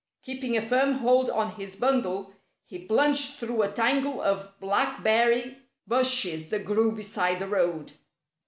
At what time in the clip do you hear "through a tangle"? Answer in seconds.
3.35-4.19